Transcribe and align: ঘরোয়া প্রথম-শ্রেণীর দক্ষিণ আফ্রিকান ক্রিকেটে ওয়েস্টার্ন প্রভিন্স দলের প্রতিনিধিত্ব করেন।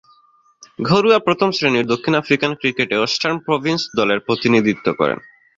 ঘরোয়া 0.81 1.19
প্রথম-শ্রেণীর 1.19 1.85
দক্ষিণ 1.85 2.13
আফ্রিকান 2.15 2.51
ক্রিকেটে 2.55 2.95
ওয়েস্টার্ন 2.97 3.37
প্রভিন্স 3.39 3.81
দলের 3.97 4.19
প্রতিনিধিত্ব 4.19 4.87
করেন। 4.93 5.19